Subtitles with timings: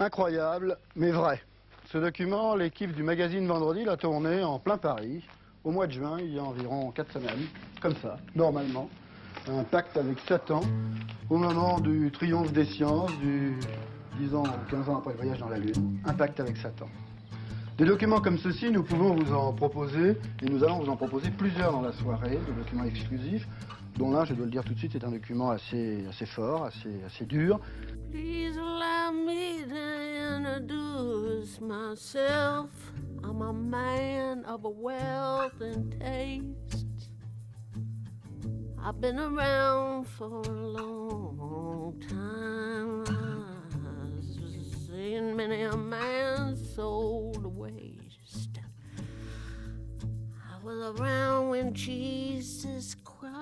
[0.00, 1.42] Incroyable, mais vrai.
[1.92, 5.22] Ce document, l'équipe du magazine Vendredi l'a tourné en plein Paris,
[5.62, 7.46] au mois de juin, il y a environ 4 semaines,
[7.82, 8.88] comme ça, normalement.
[9.46, 10.62] Un pacte avec Satan,
[11.28, 13.58] au moment du triomphe des sciences, du
[14.18, 16.00] 10 ans ou 15 ans après le voyage dans la Lune.
[16.06, 16.88] Un pacte avec Satan.
[17.76, 21.28] Des documents comme ceci, nous pouvons vous en proposer, et nous allons vous en proposer
[21.28, 23.46] plusieurs dans la soirée, des documents exclusifs,
[24.00, 27.60] je dois le dire tout de suite, est un document assez, fort, assez, assez dur.
[28.10, 29.76] Please allow me to
[30.38, 32.70] introduce myself.
[33.22, 36.86] I'm a man of wealth and taste.
[38.82, 43.04] I've been around for a long time.
[43.06, 44.24] I've
[44.86, 48.60] seen many a man sold to waste.
[48.96, 52.94] I was around when Jesus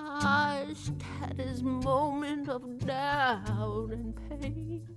[0.09, 4.89] had his moment of doubt and pain.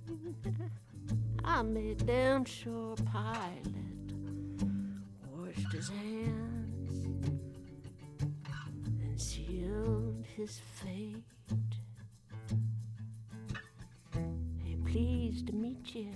[1.44, 3.66] I made damn sure Pilate
[5.30, 7.04] washed his hands
[9.02, 11.24] and sealed his fate.
[14.64, 16.12] Hey, pleased to meet you.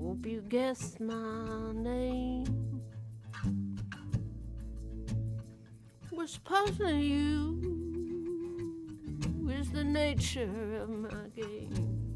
[0.00, 2.67] Hope you guessed my name.
[6.18, 7.60] What's puzzling you
[9.48, 12.10] is the nature of my game.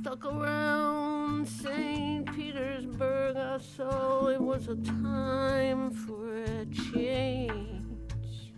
[0.00, 2.34] Stuck around St.
[2.34, 8.54] Petersburg, I saw it was a time for a change.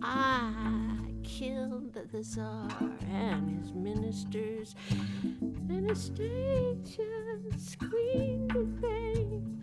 [0.00, 1.11] I
[1.42, 2.68] killed the Tsar
[3.10, 4.76] and his ministers,
[5.40, 8.54] and the state just screamed
[8.84, 9.60] in.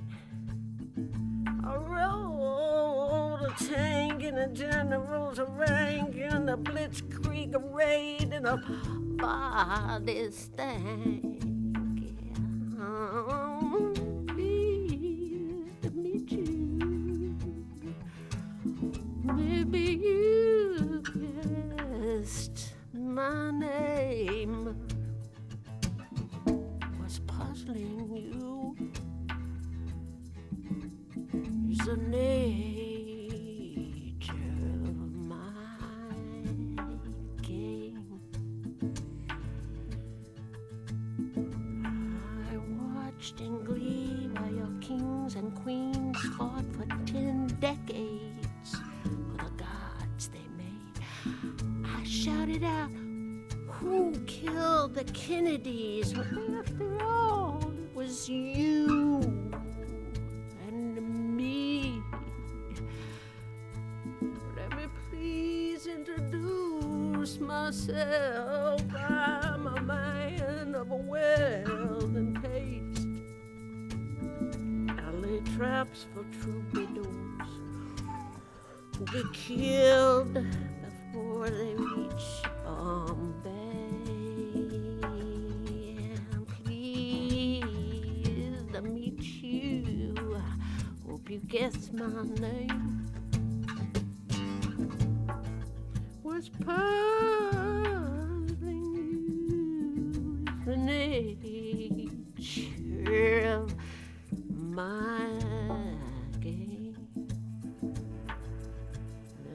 [1.65, 8.57] I rode a tank and a general's rank and the blitzkrieg raid and a
[9.17, 11.38] body stank.
[104.79, 105.27] My
[106.39, 106.95] game.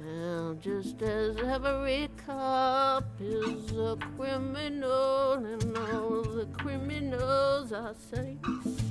[0.04, 8.82] Now, just as every cop is a criminal, and all the criminals are saints,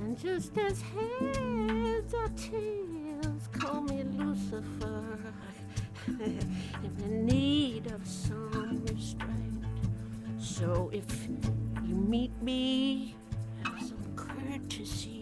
[0.00, 5.18] and just as heads are tails, call me Lucifer.
[6.08, 9.64] I'm in need of some restraint.
[10.38, 11.08] So if
[11.84, 13.16] you meet me,
[13.64, 15.15] have some courtesy,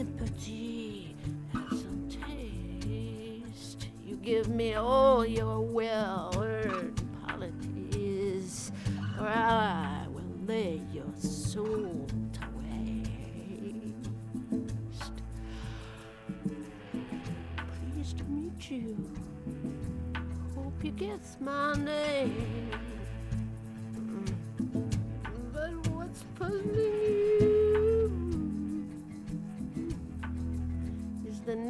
[0.00, 1.14] sympathy,
[1.52, 3.88] have some taste.
[4.02, 8.72] You give me all your well-earned polities,
[9.20, 13.92] or I will lay your soul to waste.
[17.92, 18.96] Pleased to meet you.
[20.54, 22.70] Hope you guess my name.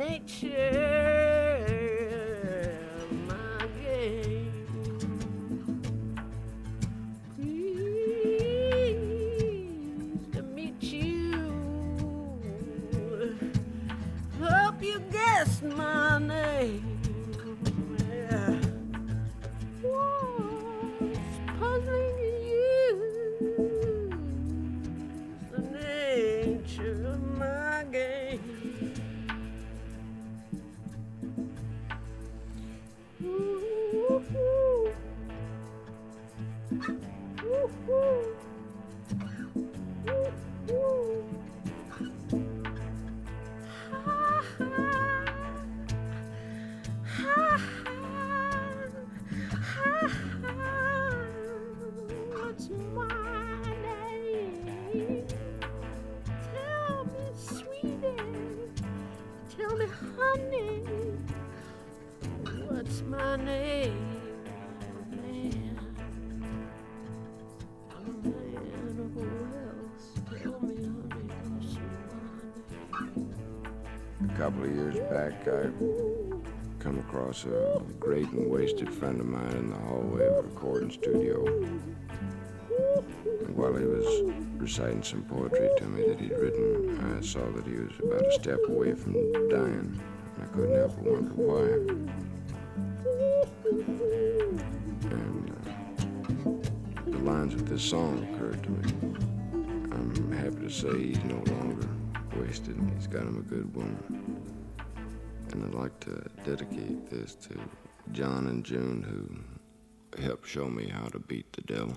[0.01, 1.10] Nature
[77.11, 81.47] across a great and wasted friend of mine in the hallway of a recording studio.
[81.47, 81.95] And
[83.57, 87.75] while he was reciting some poetry to me that he'd written, I saw that he
[87.75, 89.13] was about a step away from
[89.49, 90.01] dying.
[90.37, 91.63] And I couldn't help but wonder why.
[95.11, 95.51] And
[97.07, 98.93] uh, the lines of this song occurred to me.
[99.93, 101.89] I'm happy to say he's no longer
[102.37, 102.77] wasted.
[102.97, 103.97] He's got him a good woman.
[105.53, 107.59] And I'd like to dedicate this to
[108.13, 109.03] John and June,
[110.17, 111.97] who helped show me how to beat the devil.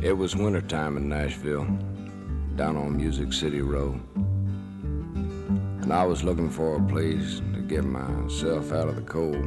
[0.00, 1.64] It was wintertime in Nashville,
[2.54, 4.00] down on Music City Road.
[5.82, 9.42] And I was looking for a place to get myself out of the cold,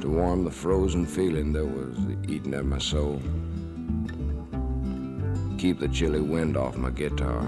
[0.00, 3.20] to warm the frozen feeling that was eating at my soul
[5.62, 7.42] keep the chilly wind off my guitar.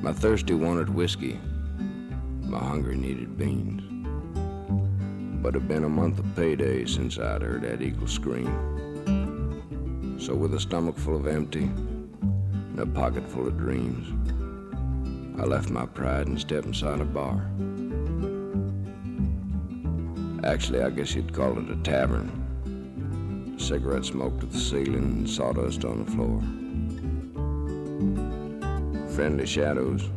[0.00, 1.38] My thirsty wanted whiskey,
[2.40, 3.82] my hungry needed beans.
[5.42, 8.48] But it'd been a month of payday since I'd heard that eagle scream.
[10.18, 14.08] So with a stomach full of empty and a pocket full of dreams,
[15.38, 17.46] I left my pride and stepped inside a bar.
[20.44, 22.41] Actually, I guess you'd call it a tavern
[23.62, 26.40] cigarette smoke to the ceiling and sawdust on the floor.
[29.14, 30.08] Friendly shadows.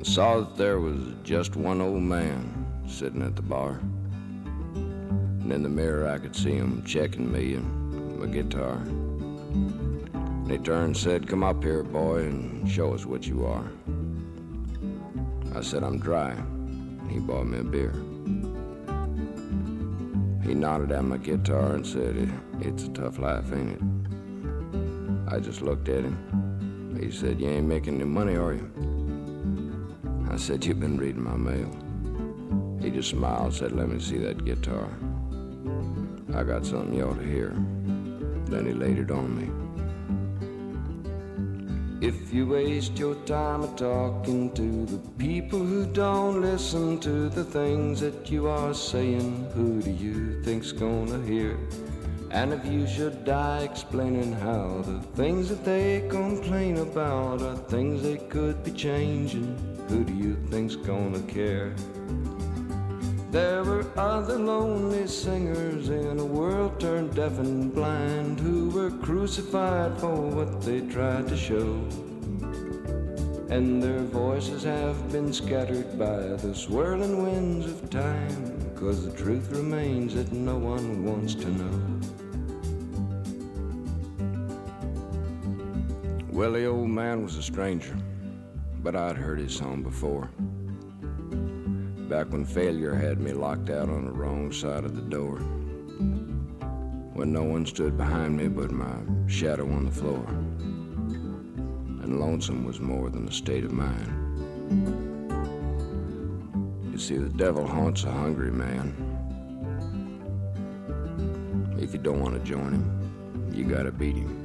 [0.00, 3.78] I saw that there was just one old man sitting at the bar.
[4.74, 8.76] And in the mirror, I could see him checking me and my guitar.
[9.52, 13.70] And he turned and said, Come up here, boy, and show us what you are.
[15.54, 16.34] I said, I'm dry.
[17.10, 17.92] He bought me a beer.
[20.52, 25.32] He nodded at my guitar and said, It's a tough life, ain't it?
[25.32, 26.98] I just looked at him.
[27.00, 28.70] He said, You ain't making any money, are you?
[30.30, 31.70] I said, You've been reading my mail.
[32.82, 34.90] He just smiled and said, Let me see that guitar.
[36.34, 37.54] I got something you ought to hear.
[38.44, 39.61] Then he laid it on me.
[42.02, 48.00] If you waste your time talking to the people who don't listen to the things
[48.00, 51.56] that you are saying, who do you think's gonna hear?
[52.32, 58.02] And if you should die explaining how the things that they complain about are things
[58.02, 59.56] they could be changing,
[59.88, 61.72] who do you think's gonna care?
[63.32, 69.98] There were other lonely singers in a world turned deaf and blind who were crucified
[69.98, 71.80] for what they tried to show.
[73.48, 79.50] And their voices have been scattered by the swirling winds of time, cause the truth
[79.50, 82.00] remains that no one wants to know.
[86.30, 87.96] Well, the old man was a stranger,
[88.82, 90.28] but I'd heard his song before
[92.12, 95.38] back when failure had me locked out on the wrong side of the door.
[97.14, 100.22] When no one stood behind me but my shadow on the floor.
[102.02, 104.10] And lonesome was more than a state of mind.
[106.92, 108.92] You see, the devil haunts a hungry man.
[111.80, 114.36] If you don't want to join him, you gotta beat him.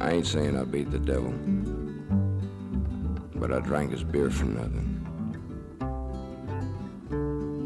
[0.00, 1.34] I ain't saying I beat the devil,
[3.34, 4.87] but I drank his beer for nothing.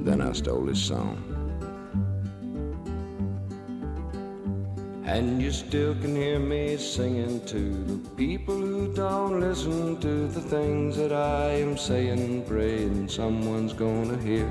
[0.03, 1.17] Then I stole his song.
[5.05, 10.41] And you still can hear me singing to the people who don't listen to the
[10.41, 14.51] things that I am saying, praying someone's gonna hear.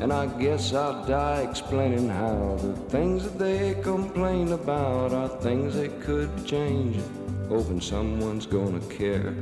[0.00, 5.76] And I guess I'll die explaining how the things that they complain about are things
[5.76, 9.32] they could be changing, hoping someone's gonna care.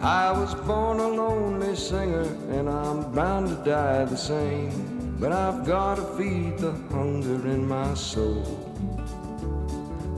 [0.00, 5.16] I was born a lonely singer, and I'm bound to die the same.
[5.18, 8.64] But I've gotta feed the hunger in my soul.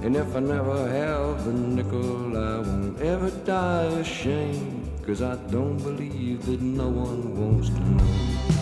[0.02, 4.90] And if I never have a nickel, I won't ever die ashamed.
[5.06, 8.59] Cause I don't believe that no one wants to know.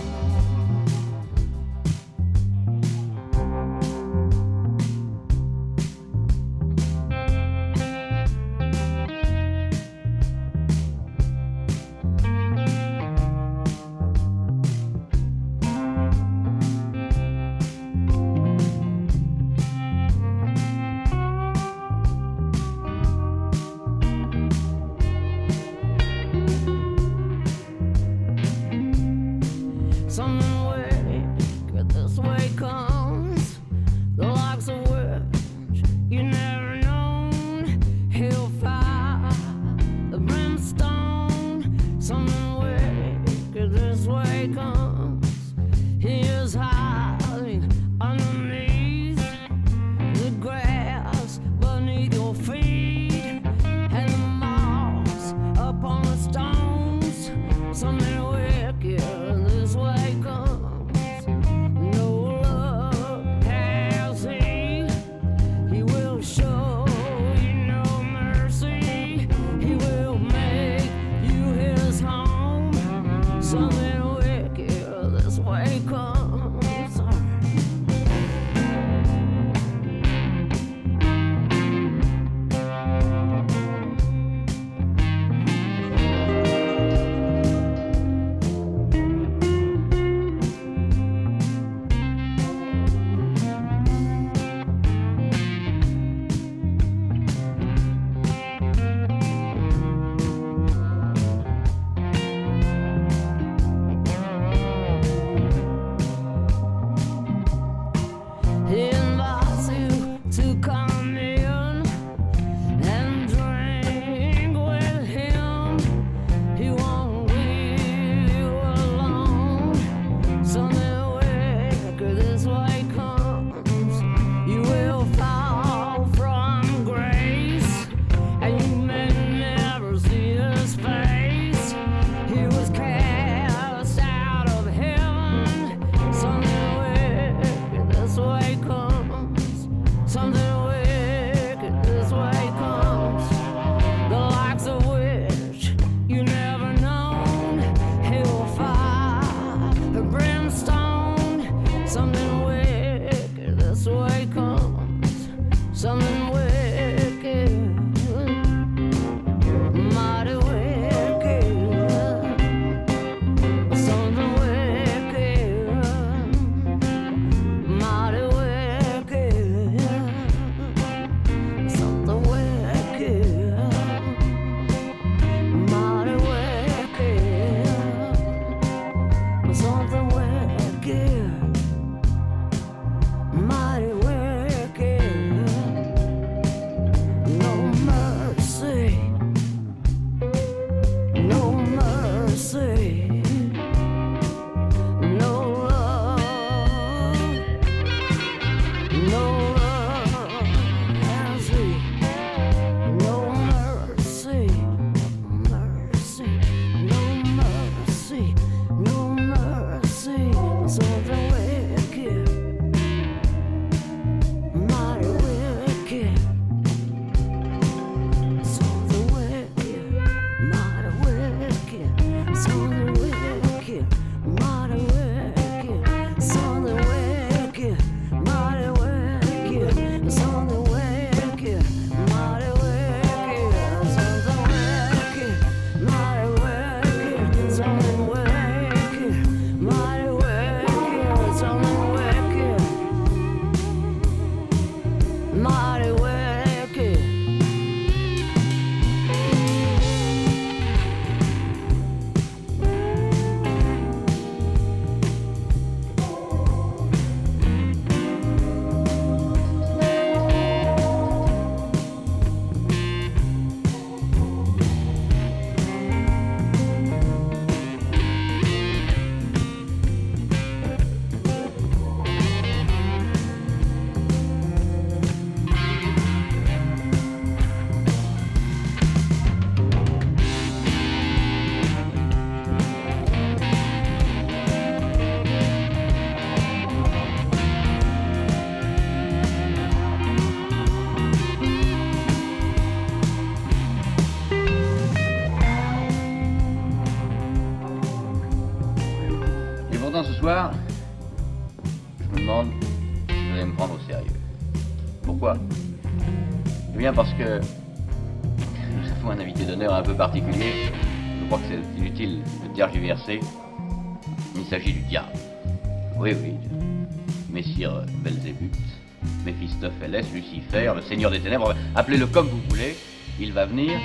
[320.13, 322.77] Lucifer, le Seigneur des Ténèbres, appelez-le comme vous voulez.
[323.19, 323.79] Il va venir.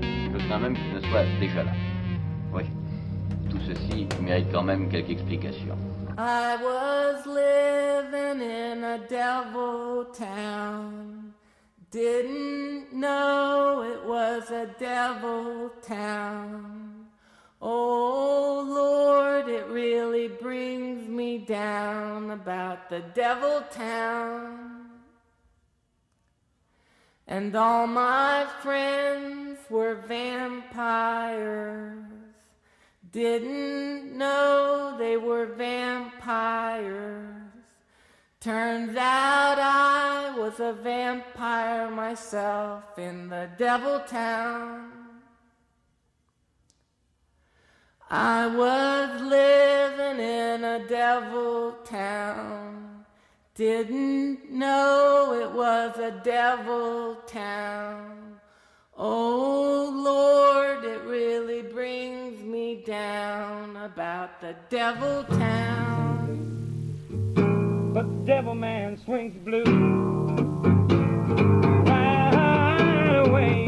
[0.00, 1.72] Je crains même qu'il ne soit déjà là.
[2.52, 2.62] Oui.
[3.50, 5.76] Tout ceci mérite quand même quelques explications.
[6.16, 11.32] I was living in a devil town.
[11.90, 16.87] Didn't know it was a devil town.
[17.60, 24.90] Oh Lord, it really brings me down about the devil town.
[27.26, 32.04] And all my friends were vampires.
[33.10, 37.28] Didn't know they were vampires.
[38.40, 44.97] Turns out I was a vampire myself in the devil town.
[48.10, 53.04] I was living in a devil town.
[53.54, 58.40] Didn't know it was a devil town.
[58.96, 66.38] Oh Lord, it really brings me down about the devil town.
[67.92, 69.64] But devil man swings blue
[71.84, 73.66] right away.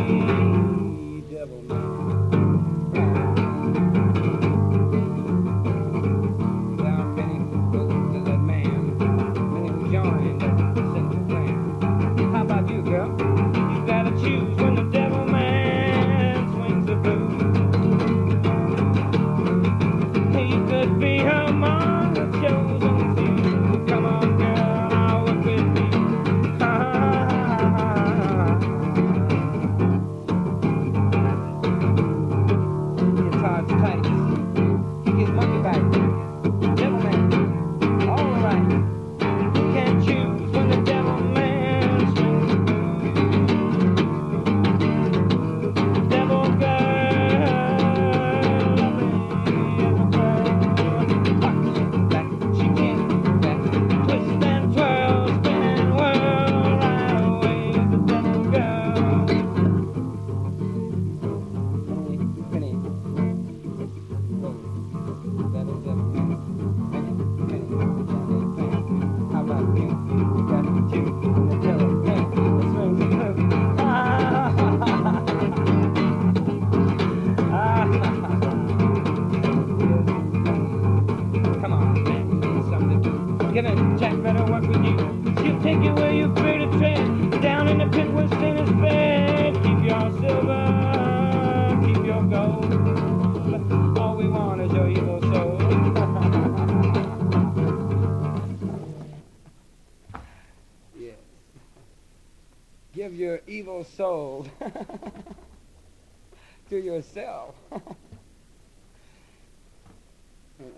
[106.90, 107.55] Yourself.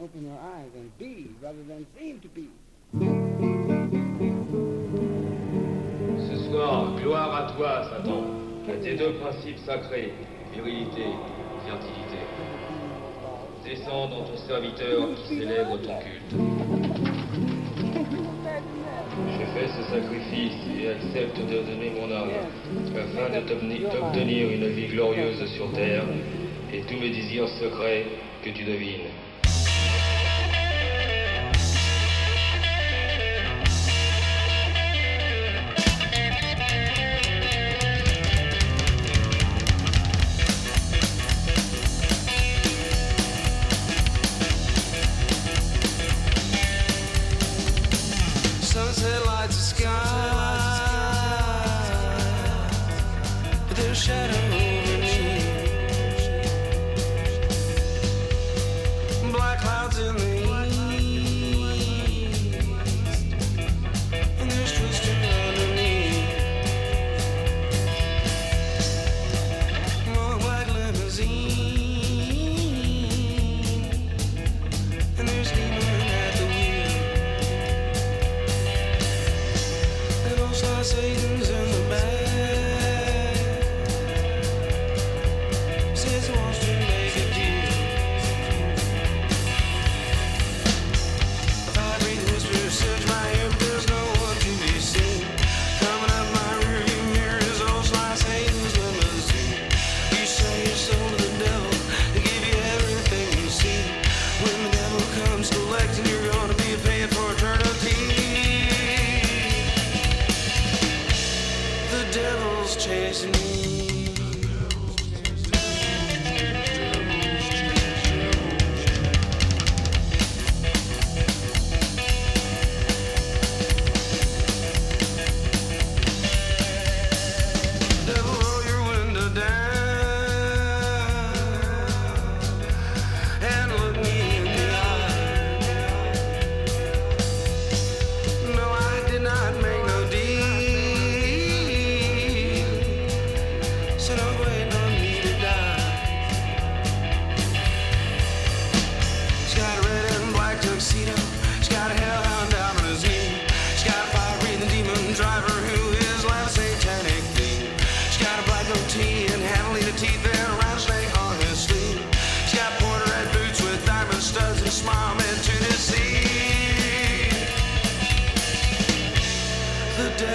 [0.01, 2.49] open your eyes and be rather than seem to be.
[6.29, 8.25] Ce soir, gloire à toi, Satan,
[8.69, 10.13] à tes deux principes sacrés,
[10.53, 11.07] virilité,
[11.67, 12.19] fertilité.
[13.65, 17.62] Descends dans ton serviteur qui célèbre ton culte.
[19.39, 22.31] J'ai fait ce sacrifice et accepte de donner mon âme,
[22.97, 26.05] afin t'obtenir une vie glorieuse sur terre
[26.73, 28.07] et tous mes désirs secrets
[28.43, 29.11] que tu devines.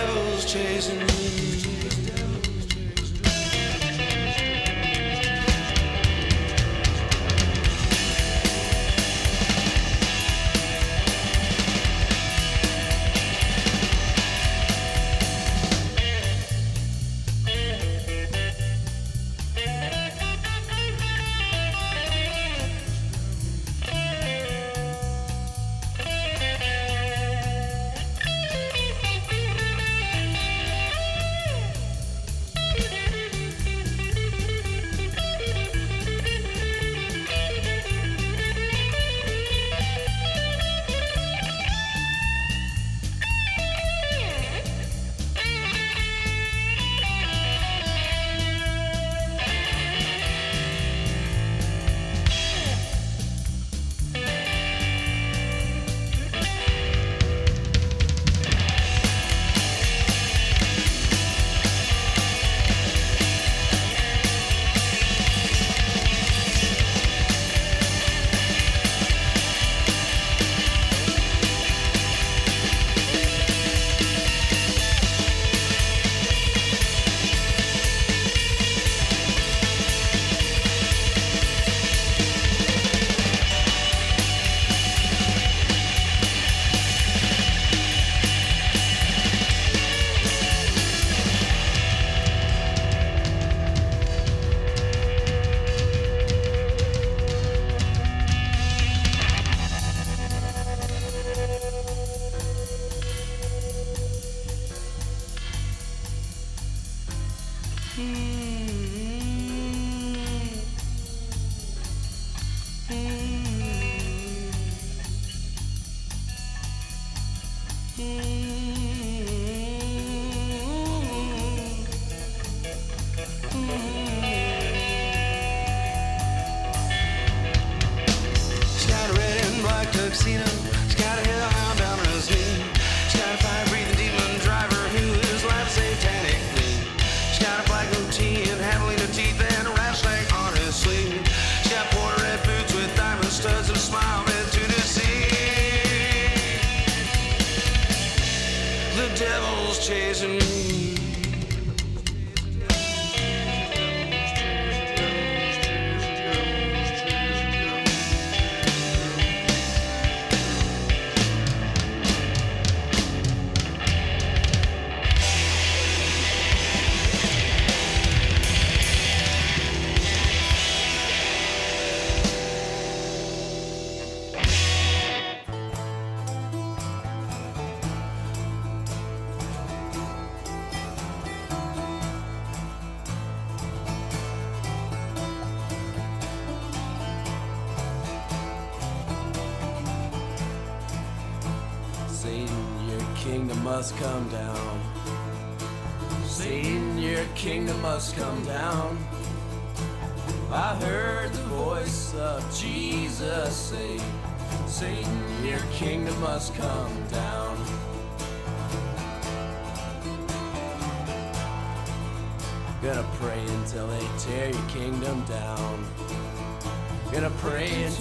[0.08, 2.07] shadows chasing me.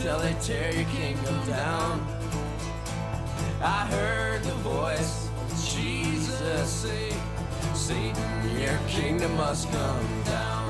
[0.03, 2.07] till they tear your kingdom down.
[3.63, 7.13] I heard the voice of Jesus say,
[7.75, 10.65] Satan, your kingdom must come down.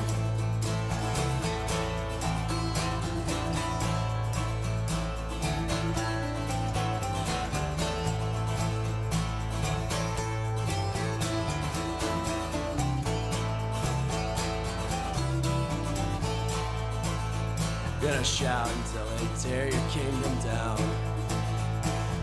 [19.48, 20.78] tear your kingdom down.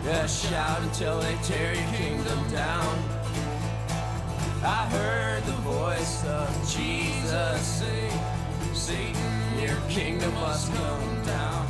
[0.05, 2.97] Yeah, shout until they tear your kingdom down.
[4.63, 8.09] I heard the voice of Jesus say,
[8.73, 11.62] Satan, your kingdom must come down.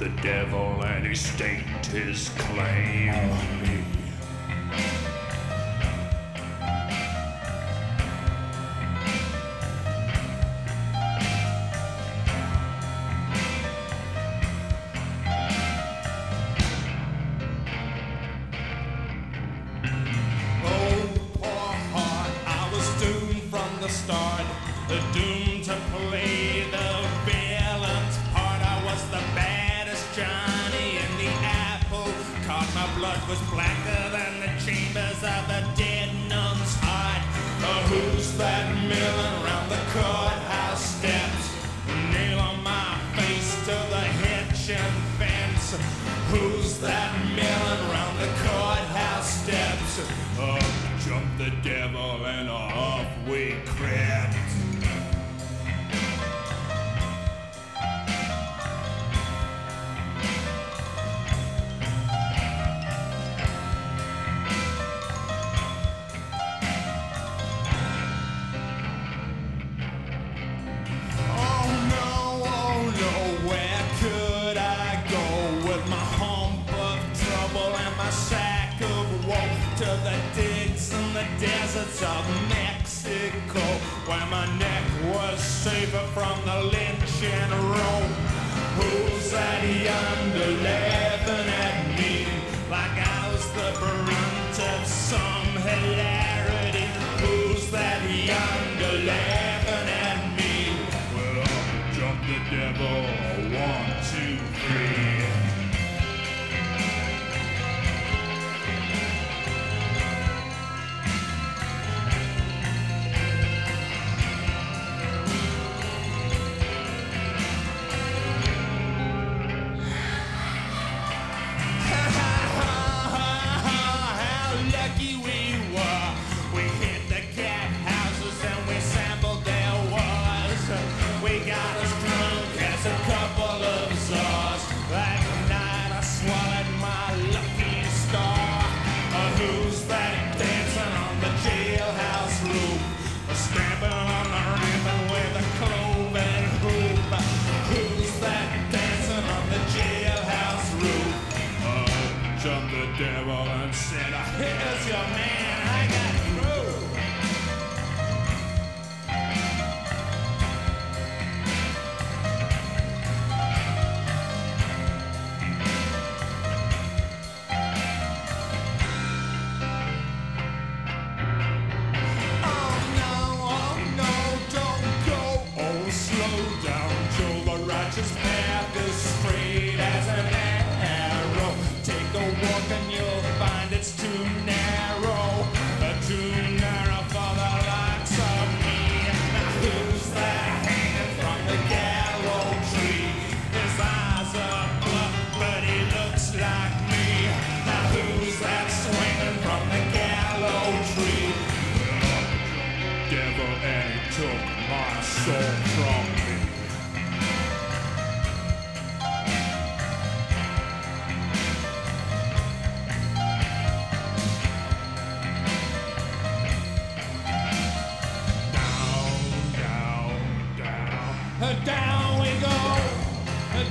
[0.00, 3.99] The devil and he staked his claim.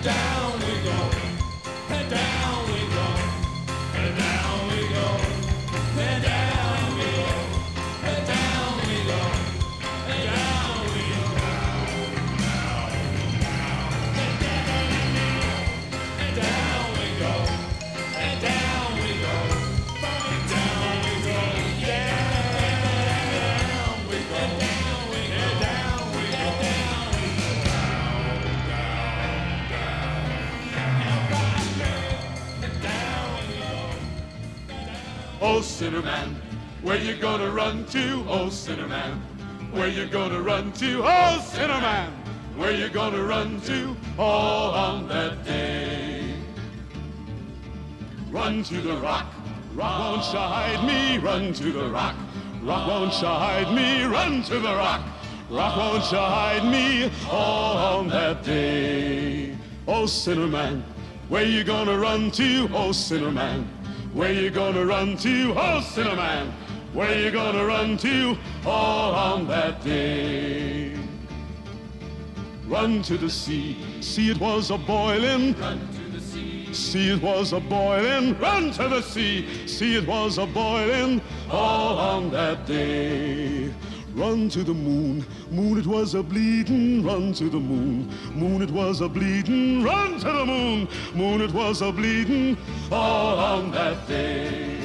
[0.04, 1.19] down we go.
[35.80, 36.36] sinner man?
[36.82, 39.14] Where you gonna run to, oh sinner man?
[39.72, 42.12] Where you gonna run to, oh sinner man?
[42.58, 46.34] Where you gonna run to, oh on that day?
[48.30, 49.28] Run to the rock,
[49.74, 52.16] rock won't hide me, run to the rock.
[52.62, 55.02] Rock won't hide me, run to the rock.
[55.50, 59.56] Rock won't hide me, oh on that day.
[59.88, 60.84] Oh sinner man,
[61.30, 63.79] where you gonna run to, oh sinner man?
[64.14, 65.54] Where you gonna run to?
[65.56, 66.54] Oh, sinner man,
[66.94, 68.38] where you gonna run to?
[68.66, 70.96] All on that day.
[72.68, 75.60] Run to the sea, see it was a boiling.
[75.60, 78.38] Run to the sea, see it was a boiling.
[78.40, 81.22] Run to the sea, see it was a boiling.
[81.50, 83.74] All on that day.
[84.16, 87.04] Run to the moon, moon it was a bleeding.
[87.04, 89.84] Run to the moon, moon it was a bleeding.
[89.84, 92.58] Run to the moon, moon it was a bleeding.
[92.92, 94.78] All on that day.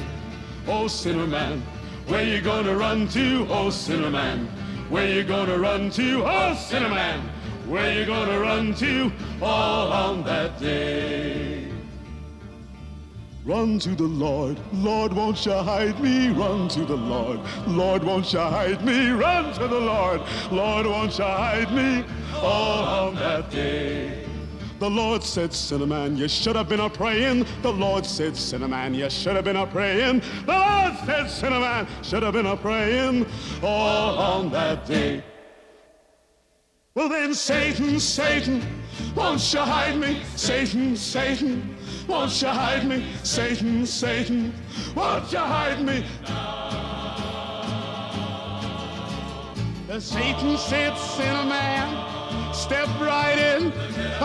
[0.67, 1.61] Oh sinner man,
[2.07, 3.47] where you gonna run to?
[3.49, 4.47] Oh sinner man,
[4.89, 6.23] where you gonna run to?
[6.25, 7.21] Oh sinner man,
[7.67, 9.11] where you gonna run to?
[9.41, 11.54] All on that day.
[13.45, 16.29] Run to the Lord, Lord, won't you hide me?
[16.29, 19.11] Run to the Lord, Lord, won't you hide me?
[19.11, 22.03] Run to the Lord, Lord, won't you hide me?
[22.37, 24.25] All on that day.
[24.79, 27.45] The Lord said, Sinner you should have been a praying.
[27.61, 30.23] The Lord said, Sinner you should have been a praying.
[30.47, 33.27] The Lord said, Sinner should have been a praying.
[33.61, 35.23] All on that day.
[36.95, 38.63] Well then, Satan, Satan,
[39.15, 40.23] won't you hide me?
[40.35, 41.74] Satan, Satan,
[42.07, 43.05] won't you hide me?
[43.23, 44.53] Satan, Satan,
[44.95, 46.05] won't you hide me?
[49.87, 53.71] The Satan said, Sinner man, step right in.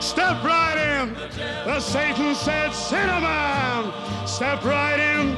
[0.00, 1.14] step right in.
[1.64, 3.92] The Satan said, Sinner man,
[4.26, 5.36] step right in.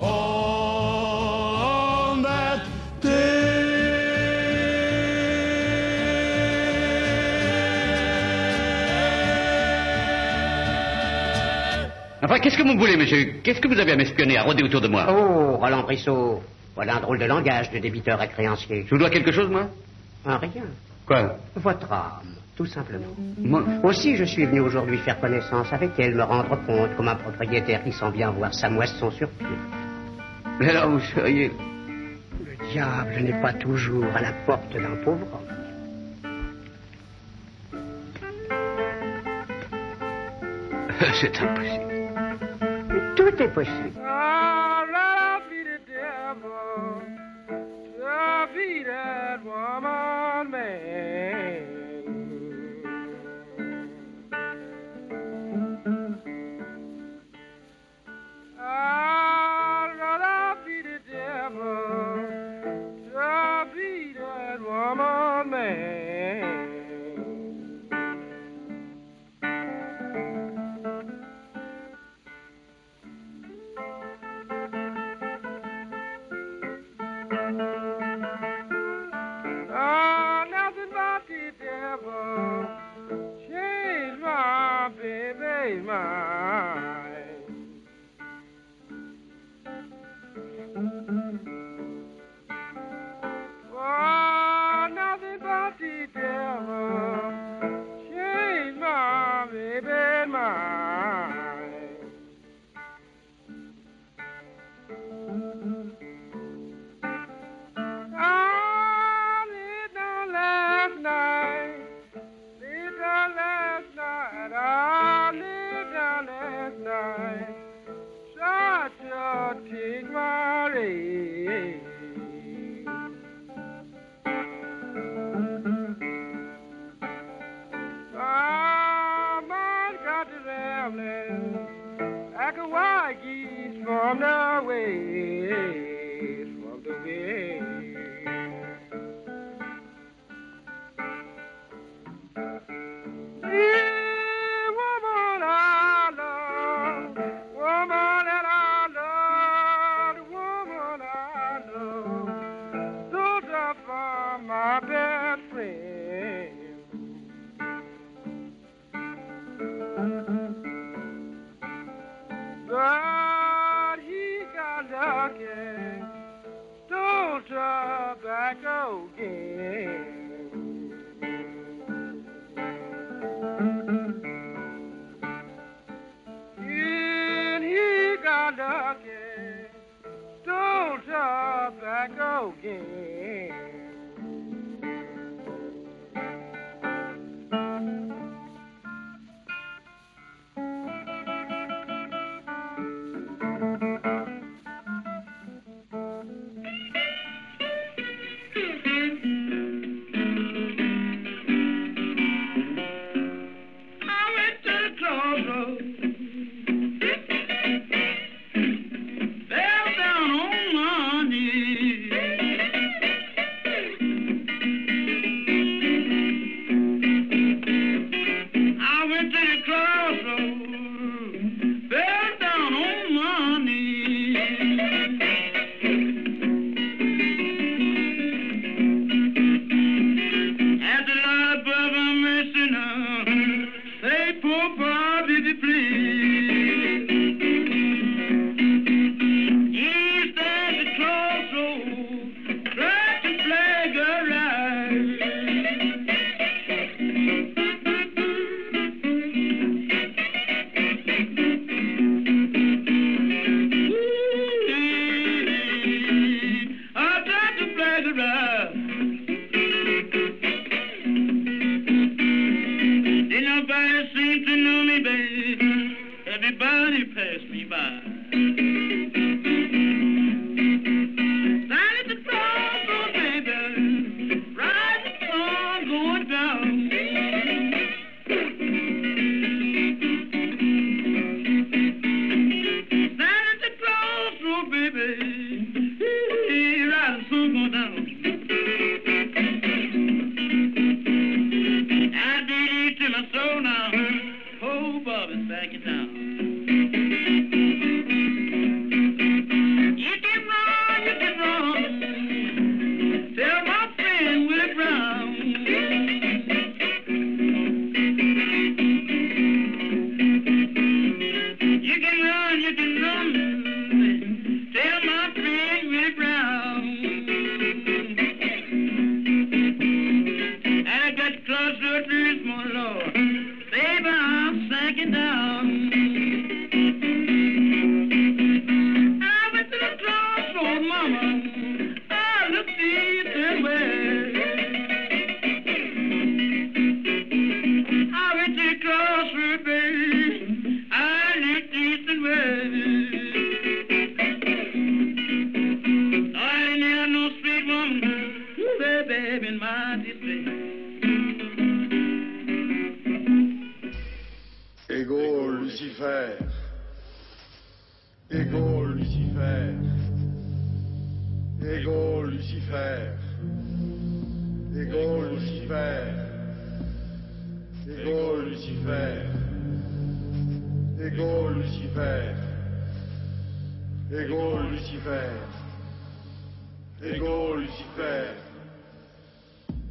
[0.00, 1.09] All
[12.30, 14.80] Enfin, qu'est-ce que vous voulez, monsieur Qu'est-ce que vous avez à m'espionner, à rôder autour
[14.80, 16.40] de moi Oh, Roland Brissot,
[16.76, 18.84] voilà un drôle de langage de débiteur à créancier.
[18.86, 19.68] Je vous dois quelque chose, moi
[20.24, 20.62] Un rien.
[21.04, 23.08] Quoi Votre âme, tout simplement.
[23.36, 27.16] Moi Aussi, je suis venu aujourd'hui faire connaissance avec elle, me rendre compte comme un
[27.16, 29.48] propriétaire qui sent bien voir sa moisson sur pied.
[30.60, 31.50] Mais alors, vous seriez...
[32.44, 35.48] Le diable n'est pas toujours à la porte d'un pauvre homme.
[41.20, 41.89] C'est impossible.
[43.20, 43.92] Tout est possible.
[45.50, 47.02] Be the devil
[48.54, 51.09] be that woman man.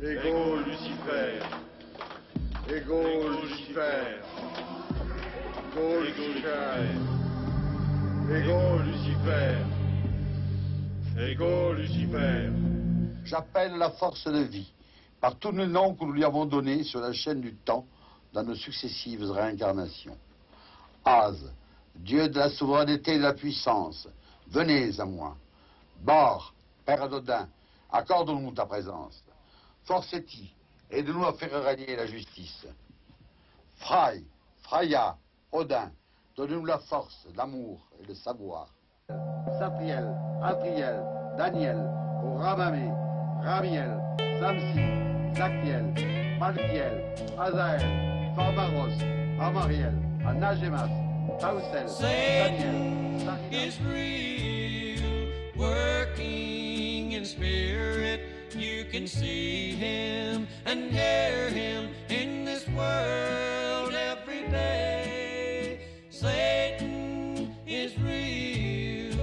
[0.01, 1.43] Ego Lucifer.
[2.69, 4.21] Ego Lucifer.
[5.75, 6.95] Ego Lucifer.
[8.31, 9.65] Ego Lucifer.
[11.17, 12.49] Ego Lucifer.
[13.25, 14.71] J'appelle la force de vie,
[15.19, 17.85] par tous les noms que nous lui avons donnés sur la chaîne du temps
[18.31, 20.17] dans nos successives réincarnations.
[21.03, 21.51] Az,
[21.93, 24.07] Dieu de la souveraineté et de la puissance,
[24.47, 25.35] venez à moi.
[25.99, 26.53] Bor,
[26.85, 27.49] Père d'Odin,
[27.91, 29.21] accorde-nous ta présence.
[29.89, 30.53] Forcetti,
[30.91, 32.67] aide-nous à faire régner la justice.
[33.77, 34.23] Fray,
[34.61, 35.17] Freya,
[35.51, 35.91] Odin,
[36.37, 38.67] donne-nous la force, l'amour et le savoir.
[39.57, 41.03] Sapriel, Atriel,
[41.39, 41.79] Daniel,
[42.37, 42.87] Ramamé,
[43.43, 43.99] Ramiel,
[44.39, 48.93] Samsi, Zactiel, Malkiel, Azael, Pharbaros,
[49.41, 50.91] Amariel, Anagemas,
[51.39, 54.29] Tausel, Daniel, Satan
[58.91, 65.81] can see him and hear him in this world every day.
[66.09, 69.15] Satan is real,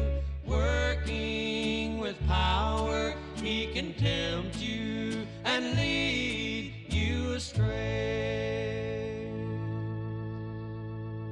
[0.47, 3.15] working with power.
[3.43, 9.29] He can tempt you and lead you astray.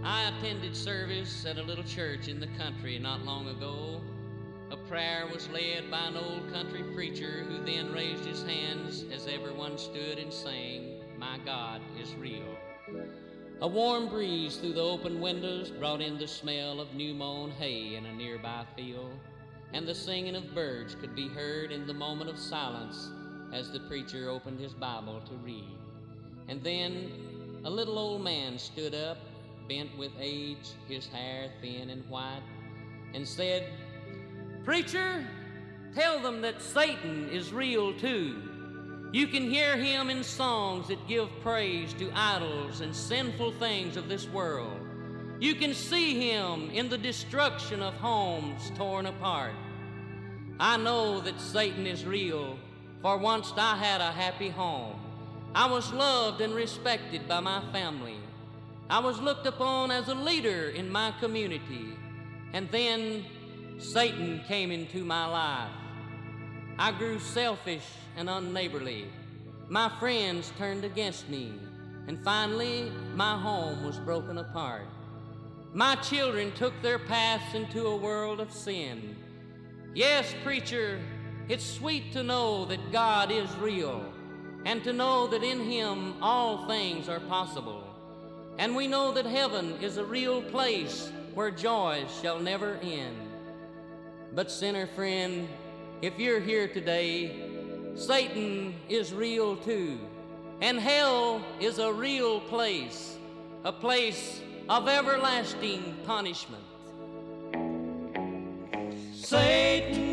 [0.03, 4.01] I attended service at a little church in the country not long ago.
[4.89, 9.79] Prayer was led by an old country preacher who then raised his hands as everyone
[9.79, 12.55] stood and sang, My God is real.
[13.63, 17.95] A warm breeze through the open windows brought in the smell of new mown hay
[17.95, 19.19] in a nearby field,
[19.73, 23.09] and the singing of birds could be heard in the moment of silence
[23.55, 25.79] as the preacher opened his Bible to read.
[26.49, 27.11] And then
[27.65, 29.17] a little old man stood up,
[29.67, 32.43] bent with age, his hair thin and white,
[33.15, 33.73] and said,
[34.65, 35.27] Preacher,
[35.95, 38.43] tell them that Satan is real too.
[39.13, 44.09] You can hear him in songs that give praise to idols and sinful things of
[44.09, 44.81] this world.
[45.39, 49.53] You can see him in the destruction of homes torn apart.
[50.59, 52.57] I know that Satan is real,
[53.03, 54.99] for once I had a happy home.
[55.55, 58.17] I was loved and respected by my family.
[58.89, 61.97] I was looked upon as a leader in my community.
[62.53, 63.25] And then
[63.79, 65.71] Satan came into my life.
[66.79, 67.85] I grew selfish
[68.17, 69.07] and unneighborly.
[69.69, 71.53] My friends turned against me.
[72.07, 74.87] And finally, my home was broken apart.
[75.73, 79.17] My children took their paths into a world of sin.
[79.95, 81.01] Yes, preacher,
[81.49, 84.05] it's sweet to know that God is real
[84.65, 87.83] and to know that in Him all things are possible.
[88.59, 93.24] And we know that heaven is a real place where joys shall never end.
[94.35, 95.49] But, sinner friend,
[96.03, 97.37] if you're here today,
[97.95, 99.99] Satan is real too,
[100.61, 103.17] and hell is a real place.
[103.65, 106.63] a place of everlasting punishment.
[109.15, 110.04] Satan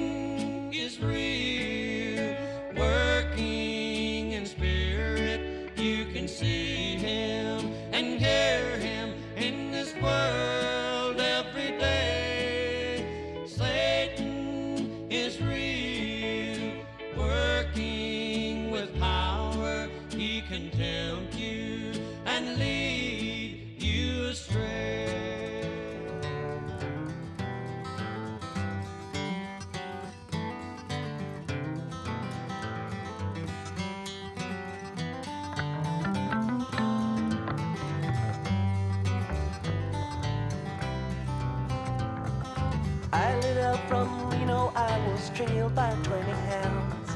[45.21, 47.11] was trailed by 20 hounds.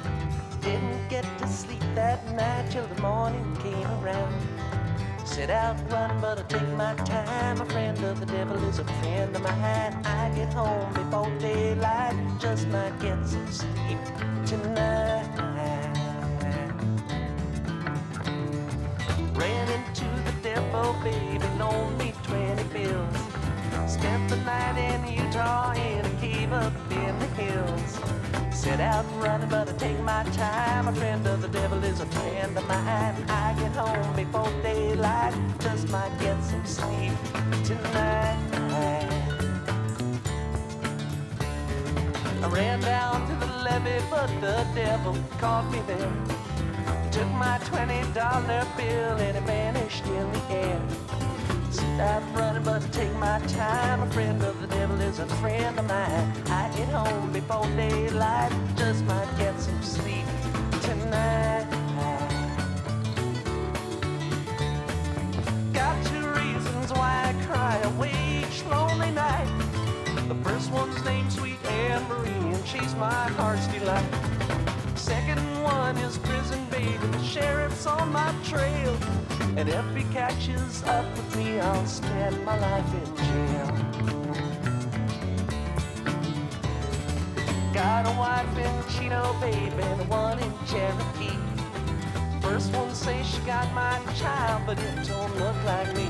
[0.62, 4.34] Didn't get to sleep that night till the morning came around.
[5.26, 7.62] Set out running, but I take my time.
[7.62, 9.94] A friend of the devil is a friend of mine.
[10.06, 14.00] I get home before daylight, just might get some sleep
[14.46, 15.15] tonight.
[44.56, 46.14] The devil caught me there.
[47.12, 50.82] Took my twenty dollar bill and it vanished in the air.
[52.00, 54.02] Out running, but take my time.
[54.04, 56.34] A friend of the devil is a friend of mine.
[56.48, 60.05] I get home before daylight, just might get some sleep
[78.26, 78.98] my trail.
[79.58, 83.68] And if he catches up with me, I'll spend my life in jail.
[87.74, 91.40] Got a wife in Chino, baby, and one in Cherokee.
[92.42, 96.10] First one says she got my child, but it don't look like me.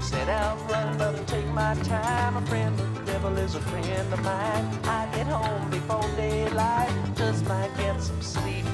[0.00, 2.36] Set out running, but I take my time.
[2.36, 4.64] A friend of the devil is a friend of mine.
[4.84, 8.64] I get home before daylight, just might get some sleep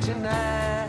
[0.00, 0.87] tonight.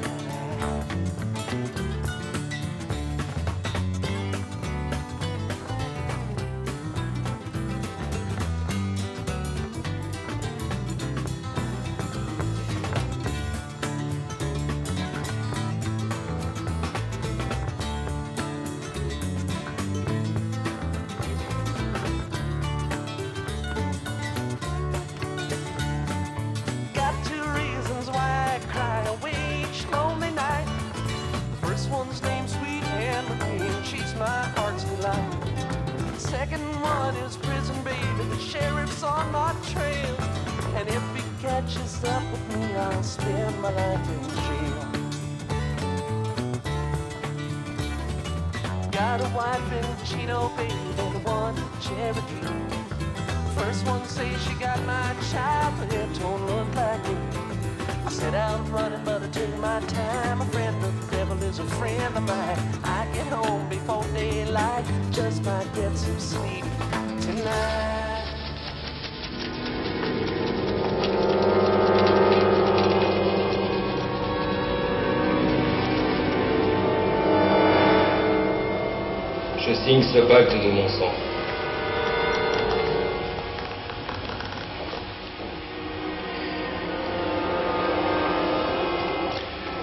[80.11, 81.13] Ce pacte de mon sang.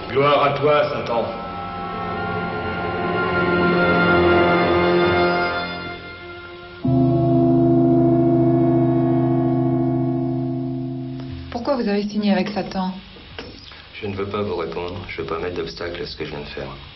[0.09, 1.25] Gloire à toi, Satan.
[11.53, 12.91] Pourquoi vous avez signé avec Satan?
[13.95, 14.97] Je ne veux pas vous répondre.
[15.09, 16.96] Je veux pas mettre d'obstacle à ce que je viens de faire.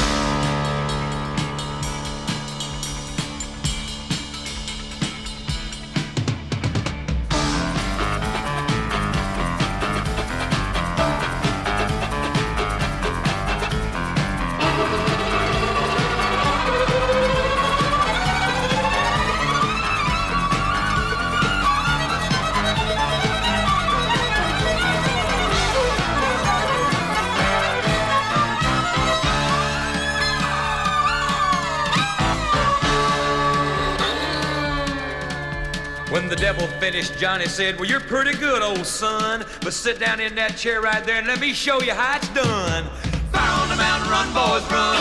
[37.01, 39.43] Devil Johnny said, Well, you're pretty good, old son.
[39.61, 42.27] But sit down in that chair right there and let me show you how it's
[42.29, 42.85] done.
[43.31, 44.97] Fire on the mountain, run, boys, run.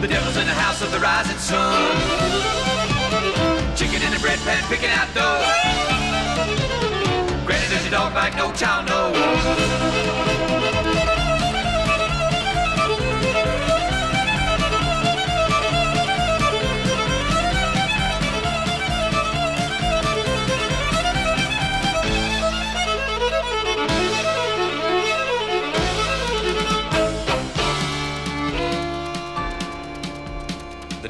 [0.00, 1.90] The devil's in the house of the rising sun.
[3.74, 5.42] Chicken in the bread pan, picking out dough.
[7.44, 8.36] Granny, does your dog bite?
[8.36, 10.43] No child knows.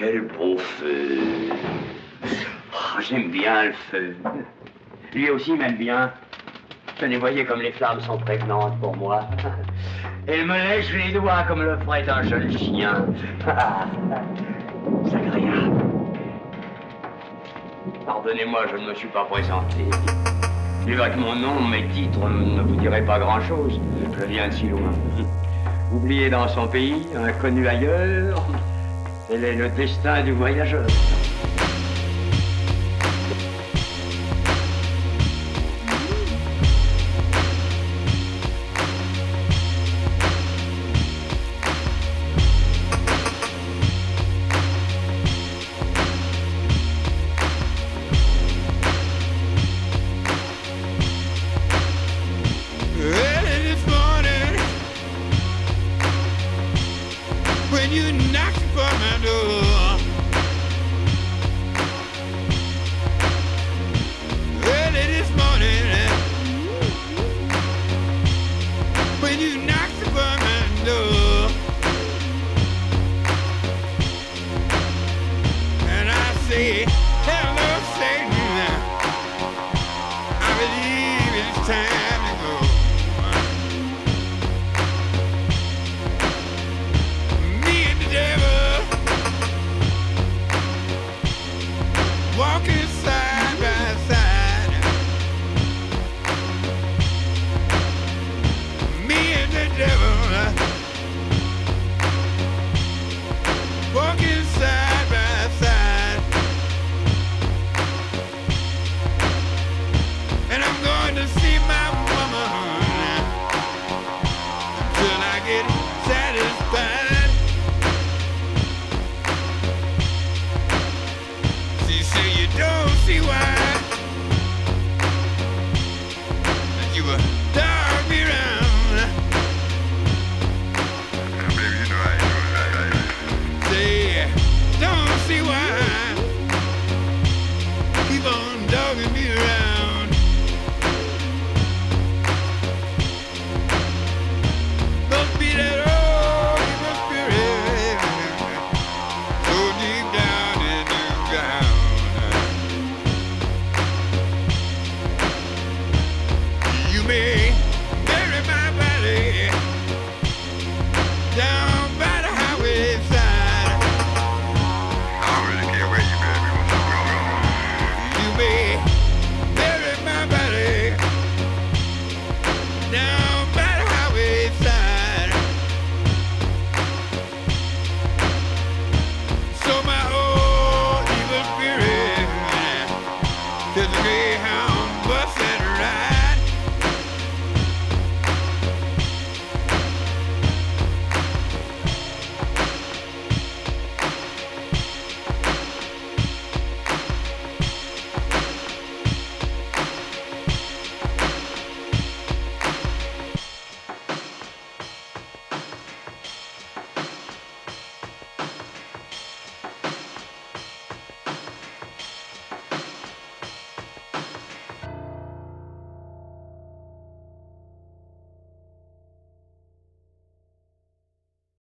[0.00, 1.18] Quel beau feu.
[2.24, 4.16] Oh, J'aime bien le feu.
[5.12, 6.10] Lui aussi m'aime bien.
[6.98, 9.24] Tenez, voyez comme les flammes sont prégnantes pour moi.
[10.26, 13.04] Elle me lèche les doigts comme le ferait un jeune chien.
[15.04, 15.84] C'est agréable.
[18.06, 19.84] Pardonnez-moi, je ne me suis pas présenté.
[20.86, 23.78] C'est vrai que mon nom, mes titres ne vous diraient pas grand-chose.
[24.18, 24.92] Je viens de si loin.
[25.92, 28.46] Oublié dans son pays, inconnu ailleurs,
[29.30, 30.86] tel est le destin du voyageur.